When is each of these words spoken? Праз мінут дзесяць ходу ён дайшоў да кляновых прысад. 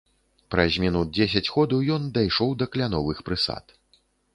Праз 0.55 0.77
мінут 0.85 1.11
дзесяць 1.19 1.45
ходу 1.57 1.81
ён 1.99 2.11
дайшоў 2.19 2.49
да 2.63 2.73
кляновых 2.77 3.17
прысад. 3.31 3.81